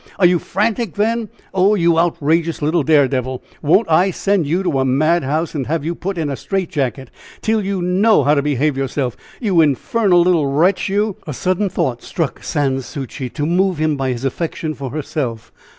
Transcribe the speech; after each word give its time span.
Are 0.17 0.25
you 0.25 0.39
frantic, 0.39 0.95
then? 0.95 1.29
Oh, 1.53 1.75
you 1.75 1.99
outrageous 1.99 2.59
little 2.63 2.81
dare 2.81 3.07
devil! 3.07 3.43
Won't 3.61 3.87
I 3.87 4.09
send 4.09 4.47
you 4.47 4.63
to 4.63 4.79
a 4.79 4.83
mad 4.83 5.23
house, 5.23 5.53
and 5.53 5.67
have 5.67 5.85
you 5.85 5.93
put 5.93 6.17
in 6.17 6.27
a 6.27 6.35
strait 6.35 6.71
jacket, 6.71 7.11
till 7.41 7.63
you 7.63 7.83
know 7.83 8.23
how 8.23 8.33
to 8.33 8.41
behave 8.41 8.75
yourself! 8.75 9.15
You 9.39 9.61
infernal 9.61 10.21
little 10.23 10.47
wretch, 10.51 10.89
you!" 10.89 11.17
A 11.27 11.33
sudden 11.35 11.69
thought 11.69 12.01
struck 12.01 12.41
Sans 12.43 12.83
Souci 12.83 13.29
to 13.29 13.45
move 13.45 13.77
him 13.77 13.95
by 13.95 14.11
his 14.11 14.25
affection 14.25 14.73
for 14.73 14.89
herself. 14.89 15.51